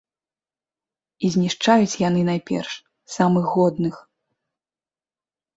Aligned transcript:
І 1.27 1.31
знішчаюць 1.35 1.99
яны 2.07 2.21
найперш 2.31 2.73
самых 3.17 3.45
годных. 3.59 3.95